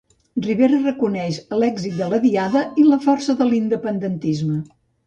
[0.45, 4.61] Rivera reconeix l'èxit de la Diada i la força de l'independentisme.